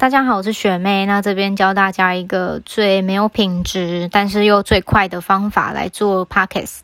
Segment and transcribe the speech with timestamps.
[0.00, 1.06] 大家好，我是雪妹。
[1.06, 6.78] 那这边教大家一个最没有品质，但是又最快的方法来做 podcast。